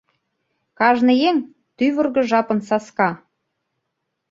[0.79, 1.37] Кажне еҥ—
[1.77, 3.09] тӱвыргӧ жапын саска.